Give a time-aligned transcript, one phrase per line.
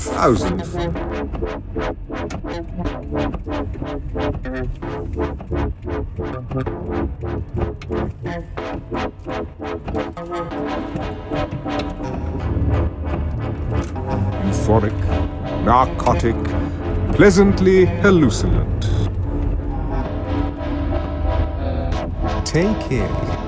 [0.00, 0.62] thousands.
[14.48, 14.94] Euphoric,
[15.64, 16.36] narcotic,
[17.16, 18.78] pleasantly hallucinant.
[22.44, 23.39] Take it.